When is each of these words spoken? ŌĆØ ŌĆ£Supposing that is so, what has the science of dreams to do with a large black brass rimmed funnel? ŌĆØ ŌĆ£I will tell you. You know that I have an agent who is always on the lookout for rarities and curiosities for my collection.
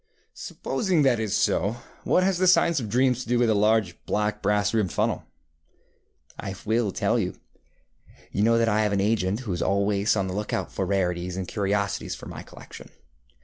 ŌĆØ 0.35 0.55
ŌĆ£Supposing 0.55 1.03
that 1.03 1.19
is 1.19 1.37
so, 1.37 1.75
what 2.05 2.23
has 2.23 2.39
the 2.39 2.47
science 2.47 2.79
of 2.79 2.89
dreams 2.89 3.21
to 3.21 3.29
do 3.29 3.37
with 3.37 3.51
a 3.51 3.53
large 3.53 4.03
black 4.07 4.41
brass 4.41 4.73
rimmed 4.73 4.91
funnel? 4.91 5.25
ŌĆØ 6.41 6.49
ŌĆ£I 6.53 6.65
will 6.65 6.91
tell 6.91 7.19
you. 7.19 7.35
You 8.31 8.41
know 8.41 8.57
that 8.57 8.67
I 8.67 8.81
have 8.81 8.93
an 8.93 8.99
agent 8.99 9.41
who 9.41 9.53
is 9.53 9.61
always 9.61 10.15
on 10.15 10.25
the 10.25 10.33
lookout 10.33 10.71
for 10.71 10.87
rarities 10.87 11.37
and 11.37 11.47
curiosities 11.47 12.15
for 12.15 12.25
my 12.25 12.41
collection. 12.41 12.89